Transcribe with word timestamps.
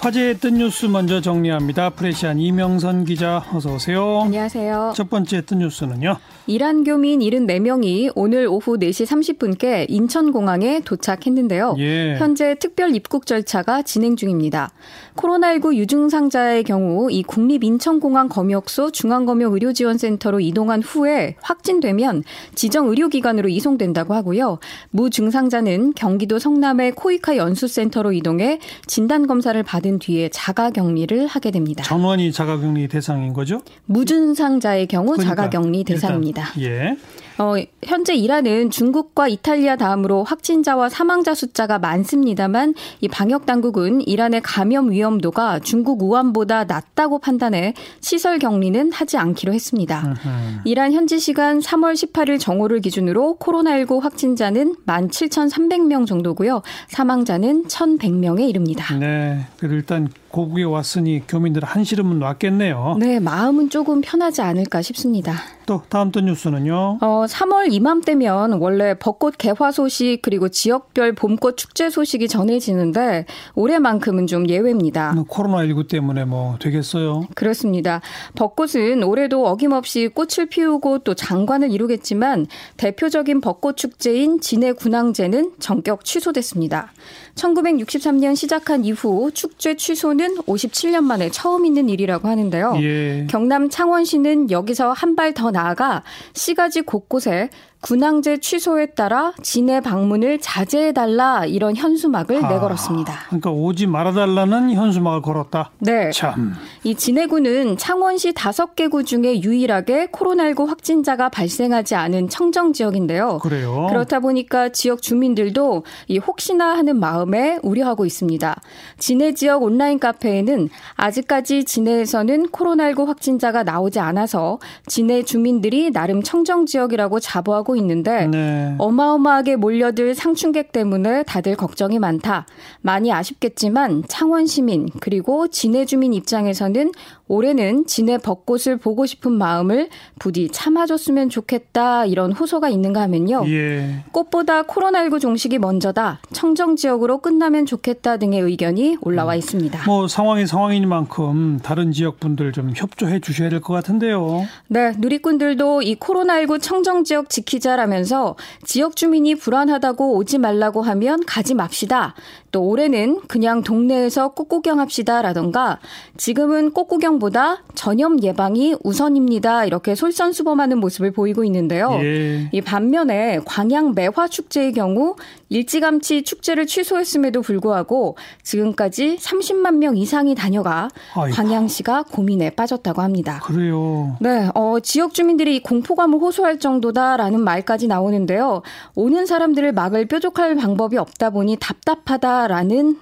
화제의 0.00 0.36
뉴스 0.52 0.86
먼저 0.86 1.20
정리합니다. 1.20 1.90
프레시안 1.90 2.38
이명선 2.38 3.04
기자 3.04 3.44
어서 3.52 3.74
오세요. 3.74 4.20
안녕하세요. 4.24 4.92
첫 4.94 5.10
번째 5.10 5.40
뜬 5.44 5.58
뉴스는요. 5.58 6.18
이란 6.46 6.84
교민 6.84 7.18
74명이 7.18 8.12
오늘 8.14 8.46
오후 8.46 8.78
4시 8.78 9.06
30분께 9.06 9.86
인천공항에 9.88 10.80
도착했는데요. 10.80 11.74
예. 11.78 12.16
현재 12.16 12.54
특별 12.58 12.94
입국 12.94 13.26
절차가 13.26 13.82
진행 13.82 14.14
중입니다. 14.14 14.70
코로나19 15.16 15.74
유증상자의 15.74 16.62
경우 16.62 17.10
이 17.10 17.24
국립인천공항 17.24 18.28
검역소 18.28 18.92
중앙검역의료지원센터로 18.92 20.38
이동한 20.40 20.80
후에 20.80 21.34
확진되면 21.42 22.22
지정 22.54 22.88
의료기관으로 22.88 23.48
이송된다고 23.48 24.14
하고요. 24.14 24.58
무증상자는 24.90 25.94
경기도 25.94 26.38
성남의 26.38 26.92
코이카 26.92 27.36
연수센터로 27.36 28.12
이동해 28.12 28.60
진단검사를 28.86 29.60
받은 29.64 29.87
뒤에 29.98 30.28
자가격리를 30.28 31.26
하게 31.26 31.50
됩니다. 31.50 31.82
전원이 31.84 32.32
자가격리 32.32 32.88
대상인 32.88 33.32
거죠? 33.32 33.62
무증상자의 33.86 34.86
경우 34.86 35.12
그러니까, 35.12 35.34
자가격리 35.34 35.84
대상입니다. 35.84 36.52
예. 36.60 36.96
어, 37.38 37.54
현재 37.84 38.14
이란은 38.14 38.70
중국과 38.70 39.28
이탈리아 39.28 39.76
다음으로 39.76 40.24
확진자와 40.24 40.88
사망자 40.88 41.34
숫자가 41.34 41.78
많습니다만 41.78 42.74
이 43.00 43.08
방역 43.08 43.46
당국은 43.46 44.00
이란의 44.06 44.40
감염 44.42 44.90
위험도가 44.90 45.60
중국 45.60 46.02
우한보다 46.02 46.64
낮다고 46.64 47.20
판단해 47.20 47.74
시설 48.00 48.38
격리는 48.38 48.92
하지 48.92 49.16
않기로 49.16 49.54
했습니다. 49.54 50.16
이란 50.64 50.92
현지 50.92 51.20
시간 51.20 51.60
3월 51.60 51.94
18일 51.94 52.40
정오를 52.40 52.80
기준으로 52.80 53.36
코로나19 53.38 54.00
확진자는 54.00 54.74
17,300명 54.86 56.06
정도고요. 56.06 56.62
사망자는 56.88 57.64
1,100명에 57.66 58.48
이릅니다. 58.48 58.96
네. 58.96 59.46
그래도 59.58 59.74
일단 59.76 60.08
고국에 60.30 60.64
왔으니 60.64 61.22
교민들 61.26 61.64
한시름은 61.64 62.20
왔겠네요. 62.20 62.96
네, 62.98 63.18
마음은 63.18 63.70
조금 63.70 64.00
편하지 64.00 64.42
않을까 64.42 64.82
싶습니다. 64.82 65.34
또 65.66 65.82
다음 65.88 66.10
또 66.10 66.20
뉴스는요. 66.20 66.98
어, 67.00 67.24
3월 67.28 67.70
이맘때면 67.72 68.52
원래 68.54 68.94
벚꽃 68.98 69.36
개화 69.36 69.70
소식 69.70 70.20
그리고 70.22 70.48
지역별 70.48 71.12
봄꽃 71.12 71.58
축제 71.58 71.90
소식이 71.90 72.28
전해지는데 72.28 73.26
올해만큼은 73.54 74.26
좀 74.26 74.48
예외입니다. 74.48 75.12
뭐 75.12 75.24
코로나19 75.24 75.88
때문에 75.88 76.24
뭐 76.24 76.56
되겠어요? 76.58 77.26
그렇습니다. 77.34 78.00
벚꽃은 78.34 79.02
올해도 79.02 79.46
어김없이 79.46 80.08
꽃을 80.08 80.46
피우고 80.48 81.00
또 81.00 81.14
장관을 81.14 81.70
이루겠지만 81.70 82.46
대표적인 82.78 83.42
벚꽃 83.42 83.76
축제인 83.76 84.40
진해 84.40 84.72
군항제는 84.72 85.52
전격 85.58 86.04
취소됐습니다. 86.04 86.92
1963년 87.38 88.34
시작한 88.36 88.84
이후 88.84 89.30
축제 89.32 89.76
취소는 89.76 90.36
57년 90.38 91.02
만에 91.04 91.30
처음 91.30 91.64
있는 91.64 91.88
일이라고 91.88 92.28
하는데요. 92.28 92.74
예. 92.80 93.26
경남 93.30 93.70
창원시는 93.70 94.50
여기서 94.50 94.92
한 94.92 95.14
발 95.16 95.32
더 95.34 95.50
나아가 95.50 96.02
시가지 96.32 96.82
곳곳에 96.82 97.50
군항제 97.80 98.38
취소에 98.38 98.86
따라 98.86 99.32
진해 99.42 99.80
방문을 99.80 100.40
자제해달라 100.40 101.46
이런 101.46 101.76
현수막을 101.76 102.44
아, 102.44 102.48
내걸었습니다. 102.48 103.12
그러니까 103.28 103.50
오지 103.50 103.86
말아달라는 103.86 104.72
현수막을 104.72 105.22
걸었다. 105.22 105.70
네. 105.78 106.10
참. 106.10 106.54
이 106.82 106.94
진해구는 106.96 107.76
창원시 107.76 108.32
다섯 108.34 108.74
개 108.74 108.88
구 108.88 109.04
중에 109.04 109.42
유일하게 109.42 110.06
코로나19 110.06 110.66
확진자가 110.66 111.28
발생하지 111.28 111.94
않은 111.94 112.30
청정 112.30 112.72
지역인데요. 112.72 113.38
그래요. 113.38 113.86
그렇다 113.90 114.18
보니까 114.20 114.70
지역 114.70 115.02
주민들도 115.02 115.84
이 116.08 116.16
혹시나 116.18 116.70
하는 116.76 116.98
마음에 116.98 117.58
우려하고 117.62 118.06
있습니다. 118.06 118.58
진해 118.98 119.34
지역 119.34 119.62
온라인 119.62 119.98
카페에는 119.98 120.70
아직까지 120.96 121.64
진해에서는 121.64 122.46
코로나19 122.48 123.06
확진자가 123.06 123.62
나오지 123.62 124.00
않아서 124.00 124.58
진해 124.86 125.22
주민들이 125.22 125.90
나름 125.90 126.22
청정 126.22 126.64
지역이라고 126.66 127.20
자부하고 127.20 127.67
하고 127.68 127.76
있는데 127.76 128.26
네. 128.28 128.74
어마어마하게 128.78 129.56
몰려들 129.56 130.14
상충객 130.14 130.72
때문에 130.72 131.22
다들 131.24 131.54
걱정이 131.54 131.98
많다. 131.98 132.46
많이 132.80 133.12
아쉽겠지만 133.12 134.04
창원 134.08 134.46
시민 134.46 134.88
그리고 135.00 135.48
진해 135.48 135.84
주민 135.84 136.14
입장에서는 136.14 136.92
올해는 137.28 137.86
진해 137.86 138.18
벚꽃을 138.18 138.78
보고 138.78 139.06
싶은 139.06 139.32
마음을 139.32 139.88
부디 140.18 140.48
참아줬으면 140.50 141.28
좋겠다 141.28 142.06
이런 142.06 142.32
호소가 142.32 142.68
있는가 142.68 143.00
하면요. 143.02 143.44
예. 143.48 144.02
꽃보다 144.12 144.62
코로나19 144.64 145.20
종식이 145.20 145.58
먼저다. 145.58 146.20
청정 146.32 146.76
지역으로 146.76 147.18
끝나면 147.18 147.66
좋겠다 147.66 148.16
등의 148.16 148.40
의견이 148.40 148.96
올라와 149.02 149.34
음. 149.34 149.38
있습니다. 149.38 149.84
뭐 149.86 150.08
상황이 150.08 150.46
상황인 150.46 150.88
만큼 150.88 151.58
다른 151.62 151.92
지역 151.92 152.18
분들 152.20 152.52
좀 152.52 152.72
협조해 152.74 153.20
주셔야 153.20 153.48
될 153.50 153.58
것 153.60 153.74
같은데요. 153.74 154.46
네, 154.68 154.92
누리꾼들도 154.98 155.82
이 155.82 155.96
코로나19 155.96 156.62
청정 156.62 157.04
지역 157.04 157.28
지키자라면서 157.28 158.36
지역 158.64 158.94
주민이 158.96 159.34
불안하다고 159.34 160.14
오지 160.16 160.38
말라고 160.38 160.82
하면 160.82 161.24
가지 161.26 161.54
맙시다. 161.54 162.14
또 162.50 162.62
올해는 162.62 163.20
그냥 163.28 163.62
동네에서 163.62 164.28
꽃구경 164.28 164.80
합시다라던가 164.80 165.78
지금은 166.16 166.72
꽃구경보다 166.72 167.62
전염 167.74 168.22
예방이 168.22 168.76
우선입니다. 168.84 169.64
이렇게 169.64 169.94
솔선수범하는 169.94 170.78
모습을 170.78 171.12
보이고 171.12 171.44
있는데요. 171.44 171.98
예. 172.02 172.48
이 172.52 172.60
반면에 172.60 173.40
광양 173.44 173.94
매화 173.94 174.28
축제의 174.28 174.72
경우 174.72 175.16
일찌감치 175.50 176.22
축제를 176.22 176.66
취소했음에도 176.66 177.40
불구하고 177.40 178.16
지금까지 178.42 179.16
30만 179.16 179.76
명 179.76 179.96
이상이 179.96 180.34
다녀가 180.34 180.88
아이고. 181.14 181.34
광양시가 181.34 182.04
고민에 182.10 182.50
빠졌다고 182.50 183.00
합니다. 183.00 183.40
그래요. 183.44 184.16
네, 184.20 184.50
어, 184.54 184.78
지역 184.82 185.14
주민들이 185.14 185.62
공포감을 185.62 186.18
호소할 186.18 186.58
정도다라는 186.58 187.40
말까지 187.40 187.88
나오는데요. 187.88 188.62
오는 188.94 189.24
사람들을 189.24 189.72
막을 189.72 190.06
뾰족할 190.06 190.56
방법이 190.56 190.98
없다 190.98 191.30
보니 191.30 191.56
답답하 191.60 192.18
다. 192.48 192.58
라는 192.58 192.96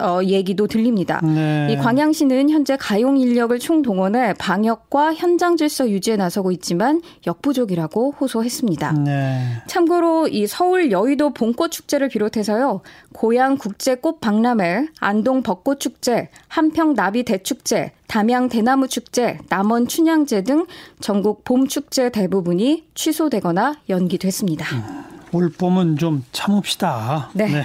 어, 0.00 0.20
얘기도 0.24 0.66
들립니다. 0.66 1.20
네. 1.22 1.68
이 1.70 1.76
광양시는 1.76 2.50
현재 2.50 2.76
가용 2.76 3.18
인력을 3.18 3.56
총동원해 3.58 4.34
방역과 4.38 5.14
현장 5.14 5.56
질서 5.56 5.88
유지에 5.88 6.16
나서고 6.16 6.50
있지만 6.52 7.02
역부족이라고 7.26 8.14
호소했습니다. 8.18 8.92
네. 9.04 9.62
참고로 9.66 10.28
이 10.28 10.46
서울 10.46 10.90
여의도 10.90 11.30
봄꽃 11.34 11.70
축제를 11.70 12.08
비롯해서요. 12.08 12.80
고양 13.12 13.58
국제 13.58 13.94
꽃 13.94 14.20
박람회, 14.20 14.88
안동 14.98 15.42
벚꽃 15.42 15.78
축제, 15.78 16.30
한평 16.48 16.94
나비 16.94 17.22
대축제, 17.22 17.92
담양 18.08 18.48
대나무 18.48 18.88
축제, 18.88 19.38
남원 19.48 19.88
춘향제 19.88 20.42
등 20.42 20.66
전국 21.00 21.44
봄 21.44 21.68
축제 21.68 22.10
대부분이 22.10 22.84
취소되거나 22.94 23.76
연기됐습니다. 23.88 24.66
음, 24.74 25.04
올 25.32 25.50
봄은 25.50 25.98
좀 25.98 26.24
참읍시다. 26.32 27.30
네. 27.34 27.46
네. 27.46 27.64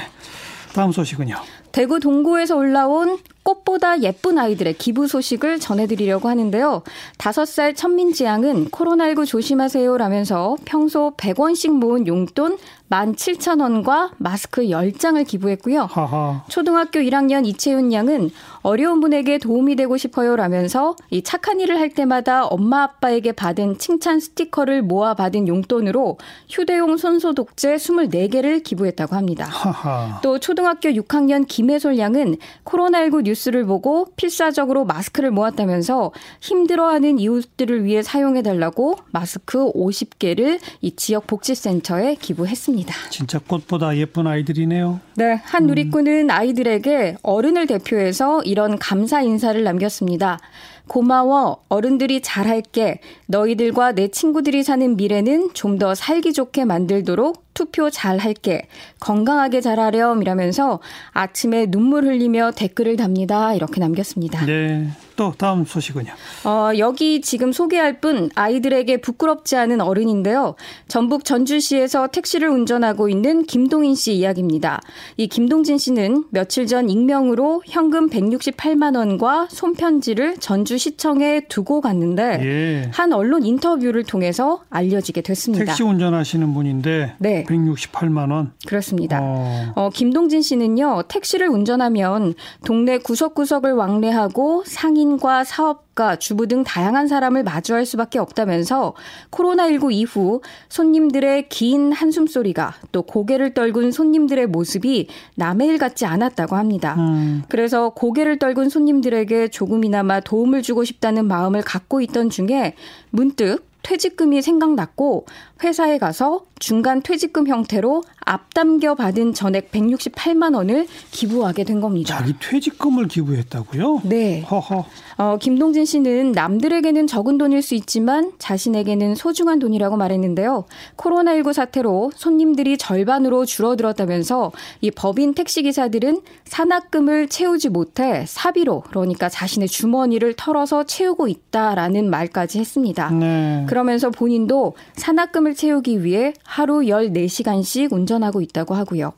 다음 0.74 0.92
소식은요. 0.92 1.36
대구 1.72 2.00
동구에서 2.00 2.56
올라온 2.56 3.20
꽃보다 3.48 4.02
예쁜 4.02 4.38
아이들의 4.38 4.74
기부 4.74 5.08
소식을 5.08 5.62
전해드리려고 5.62 6.28
하는데요. 6.28 6.84
5살 7.18 7.78
천민지 7.78 8.26
양은 8.26 8.70
코로나19 8.72 9.26
조심하세요라면서 9.26 10.58
평소 10.66 11.14
100원씩 11.16 11.72
모은 11.72 12.08
용돈 12.08 12.58
17,000원과 12.90 14.12
마스크 14.18 14.64
10장을 14.64 15.26
기부했고요. 15.28 15.84
하하. 15.84 16.44
초등학교 16.48 17.00
1학년 17.00 17.46
이채윤 17.46 17.92
양은 17.92 18.32
어려운 18.62 19.02
분에게 19.02 19.40
도움이 19.40 19.76
되고 19.76 19.98
싶어요라면서 19.98 20.96
이 21.10 21.22
착한 21.22 21.60
일을 21.60 21.80
할 21.80 21.90
때마다 21.90 22.46
엄마 22.46 22.84
아빠에게 22.84 23.34
받은 23.34 23.78
칭찬 23.78 24.20
스티커를 24.20 24.82
모아 24.84 25.14
받은 25.16 25.48
용돈으로 25.48 26.18
휴대용 26.50 26.98
손소독제 26.98 27.76
24개를 27.76 28.64
기부했다고 28.64 29.16
합니다. 29.16 29.46
하하. 29.46 30.20
또 30.22 30.40
초등학교 30.40 30.90
6학년 30.90 31.46
김혜솔 31.46 31.98
양은 31.98 32.38
코로나19 32.64 33.24
뉴스 33.24 33.37
뉴스를 33.38 33.66
보고 33.66 34.08
필사적으로 34.16 34.86
마스크를 34.86 35.32
모았다면서 35.32 36.12
힘들어하는 36.42 37.20
이웃들을 37.20 37.86
위해 37.86 38.02
사용해 38.02 38.42
달라고 38.42 38.96
마스크 39.12 39.72
50개를 39.72 40.60
이 40.82 40.96
지역 40.96 41.28
복지센터에 41.28 42.16
기부했습니다. 42.16 42.94
진짜 43.10 43.40
꽃보다 43.40 43.96
예쁜 43.98 44.28
아이들이네요. 44.28 45.00
네, 45.16 45.40
한 45.44 45.64
음. 45.64 45.68
누리꾼은 45.68 46.32
아이들에게 46.32 47.18
어른을 47.22 47.68
대표해서 47.68 48.42
이런 48.44 48.80
감사 48.80 49.22
인사를 49.22 49.64
남겼습니다. 49.64 50.40
고마워. 50.88 51.64
어른들이 51.68 52.22
잘할게. 52.22 53.02
너희들과 53.28 53.92
내 53.92 54.08
친구들이 54.08 54.64
사는 54.64 54.96
미래는 54.96 55.50
좀 55.54 55.78
더 55.78 55.94
살기 55.94 56.34
좋게 56.34 56.66
만들도록 56.66 57.47
투표 57.58 57.90
잘 57.90 58.20
할게. 58.20 58.68
건강하게 59.00 59.62
자라렴 59.62 60.22
이라면서 60.22 60.80
아침에 61.12 61.66
눈물 61.66 62.06
흘리며 62.06 62.52
댓글을 62.52 62.98
답니다. 62.98 63.56
이렇게 63.56 63.80
남겼습니다. 63.80 64.46
네. 64.46 64.88
또 65.18 65.34
다음 65.38 65.66
소식은요. 65.66 66.12
어, 66.46 66.70
여기 66.78 67.20
지금 67.22 67.52
소개할 67.52 68.00
분 68.00 68.30
아이들에게 68.36 69.02
부끄럽지 69.02 69.58
않은 69.58 69.82
어른인데요. 69.82 70.56
전북 70.88 71.26
전주시에서 71.26 72.08
택시를 72.08 72.48
운전하고 72.50 73.10
있는 73.10 73.44
김동인 73.44 73.96
씨 73.96 74.14
이야기입니다. 74.14 74.80
이 75.18 75.28
김동진 75.28 75.80
씨는 75.80 76.26
며칠 76.30 76.68
전 76.68 76.90
익명으로 76.90 77.64
현금 77.66 78.10
168만 78.10 78.96
원과 78.96 79.48
손편지를 79.50 80.38
전주시청에 80.38 81.48
두고 81.50 81.82
갔는데 81.82 82.40
예. 82.44 82.92
한 82.94 83.12
언론 83.12 83.44
인터뷰를 83.44 84.04
통해서 84.04 84.62
알려지게 84.70 85.22
됐습니다. 85.22 85.66
택시 85.66 85.82
운전하시는 85.82 86.54
분인데 86.54 87.16
네. 87.18 87.44
168만 87.46 88.32
원. 88.32 88.52
그렇습니다. 88.68 89.20
어. 89.22 89.72
어, 89.76 89.90
김동진 89.90 90.44
씨는요, 90.44 91.04
택시를 91.08 91.48
운전하면 91.50 92.36
동네 92.66 93.00
구석구석을 93.00 93.74
왕래하고 93.74 94.64
상인 94.68 95.07
과 95.16 95.46
사업가, 95.46 96.18
주부 96.18 96.48
등 96.48 96.66
다양한 96.66 97.08
사람을 97.08 97.44
마주할 97.44 97.86
수밖에 97.86 98.20
없다면서 98.20 98.94
코로나19 99.32 99.94
이후 99.94 100.42
손님들의 100.68 101.48
긴 101.48 101.94
한숨 101.94 102.28
소리가 102.28 102.76
또 102.92 103.04
고개를 103.04 103.54
떨군 103.54 103.92
손님들의 103.92 104.48
모습이 104.48 105.08
남의 105.36 105.68
일 105.70 105.78
같지 105.78 106.06
않았다고 106.06 106.58
합니다. 106.58 106.96
음. 106.98 107.44
그래서 107.48 107.90
고개를 107.90 108.38
떨군 108.38 108.70
손님들에게 108.70 109.48
조금이나마 109.48 110.20
도움을 110.20 110.62
주고 110.62 110.84
싶다는 110.84 111.26
마음을 111.28 111.62
갖고 111.62 112.02
있던 112.02 112.30
중에 112.30 112.76
문득 113.10 113.66
퇴직금이 113.88 114.42
생각났고 114.42 115.26
회사에 115.64 115.98
가서 115.98 116.46
중간 116.60 117.02
퇴직금 117.02 117.48
형태로 117.48 118.04
앞담겨 118.20 118.96
받은 118.96 119.34
전액 119.34 119.72
168만 119.72 120.56
원을 120.56 120.88
기부하게 121.12 121.64
된 121.64 121.80
겁니다. 121.82 122.18
자기 122.18 122.34
퇴직금을 122.40 123.08
기부했다고요? 123.08 124.02
네. 124.06 124.42
허허. 124.42 124.86
어, 125.18 125.38
김동진 125.40 125.86
씨는 125.86 126.32
남들에게는 126.34 127.08
적은 127.08 127.38
돈일 127.38 127.62
수 127.62 127.74
있지만 127.76 128.34
자신에게는 128.40 129.16
소중한 129.16 129.60
돈이라고 129.60 129.98
말했는데요. 129.98 130.66
코로나19 130.98 131.54
사태로 131.54 132.12
손님들이 132.16 132.78
절반으로 132.78 133.46
줄어들었다면서 133.46 134.52
이 134.82 134.92
법인 134.92 135.34
택시 135.34 135.64
기사들은 135.64 136.22
산악금을 136.46 137.30
채우지 137.30 137.70
못해 137.70 138.26
사비로 138.28 138.82
그러니까 138.82 139.30
자신의 139.30 139.68
주머니를 139.68 140.34
털어서 140.36 140.84
채우고 140.84 141.28
있다라는 141.28 142.10
말까지 142.10 142.60
했습니다. 142.60 143.10
네. 143.12 143.66
그러면서 143.70 144.10
본인도 144.10 144.76
산악금을 144.96 145.47
채우기 145.54 146.04
위해 146.04 146.34
하루 146.44 146.80
14시간씩 146.82 147.92
운전하고 147.92 148.42
있다고 148.42 148.76
하고요. 148.76 149.14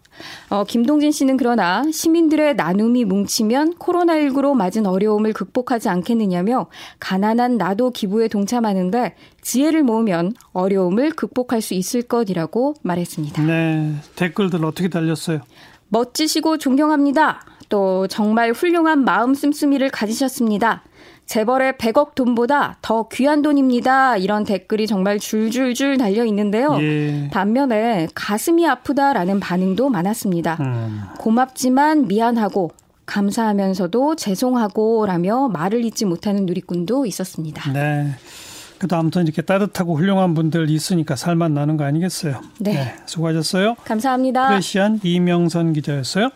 어, 0.50 0.64
김동진 0.66 1.12
씨는 1.12 1.38
그러나 1.38 1.84
시민들의 1.92 2.56
나눔이 2.56 3.06
뭉치면 3.06 3.76
코로나19로 3.76 4.54
맞은 4.56 4.86
어려움을 4.86 5.34
극복하지 5.34 5.90
않겠느냐며 5.90 6.68
가난한 7.00 7.58
나도 7.58 7.92
기부에 7.92 8.28
동참하는데 8.28 9.16
지혜를 9.42 9.84
모으면 9.84 10.34
어려움을 10.52 11.12
극복할 11.12 11.62
수 11.62 11.74
있을 11.74 12.02
것이라고 12.02 12.76
말했습니다. 12.82 13.44
네. 13.44 13.94
댓글들 14.16 14.66
어떻게 14.66 14.90
달렸어요? 14.90 15.42
멋지시고 15.90 16.58
존경합니다. 16.58 17.42
또 17.70 18.08
정말 18.08 18.52
훌륭한 18.52 19.06
마음 19.06 19.34
씀씀이를 19.34 19.90
가지셨습니다. 19.90 20.84
재벌의 21.26 21.74
100억 21.74 22.16
돈보다 22.16 22.78
더 22.82 23.08
귀한 23.10 23.44
돈입니다. 23.44 24.18
이런 24.18 24.44
댓글이 24.44 24.88
정말 24.88 25.20
줄줄줄 25.20 25.98
달려 25.98 26.26
있는데요. 26.26 26.76
예. 26.82 27.30
반면에 27.32 28.08
가슴이 28.16 28.68
아프다라는 28.68 29.40
반응도 29.40 29.90
많았습니다. 29.90 30.58
음. 30.60 31.02
고맙지만 31.20 32.08
미안하고 32.08 32.72
감사하면서도 33.06 34.16
죄송하고라며 34.16 35.50
말을 35.50 35.86
잇지 35.86 36.06
못하는 36.06 36.48
누리꾼도 36.48 37.06
있었습니다. 37.06 37.72
네. 37.74 38.08
그래도 38.80 38.96
아무튼 38.96 39.24
이렇게 39.24 39.42
따뜻하고 39.44 39.98
훌륭한 39.98 40.34
분들 40.34 40.70
있으니까 40.70 41.16
살만 41.16 41.54
나는 41.54 41.78
거 41.78 41.84
아니겠어요? 41.84 42.42
네. 42.60 42.96
수고하셨어요. 43.06 43.76
감사합니다. 43.84 44.48
프레시안 44.48 45.00
이명선 45.04 45.74
기자였어요. 45.74 46.30